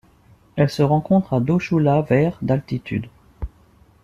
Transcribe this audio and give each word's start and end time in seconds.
Elle 0.55 0.71
se 0.71 0.81
rencontre 0.81 1.33
à 1.35 1.39
Dochu-la 1.39 2.01
vers 2.01 2.35
d'altitude. 2.41 3.05